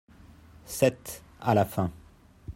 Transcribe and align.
sept, 0.65 1.23
à 1.41 1.53
la 1.53 1.63
fin. 1.63 1.91